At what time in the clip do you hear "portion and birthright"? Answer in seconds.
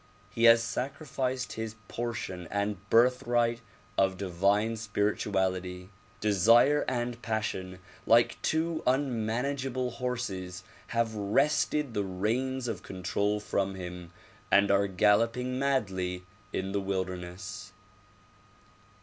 1.87-3.61